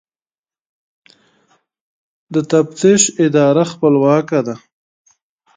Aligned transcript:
د 2.33 2.35
تفتیش 2.51 3.01
اداره 3.25 3.63
خپلواکه 3.71 4.39
ده؟ 4.47 4.55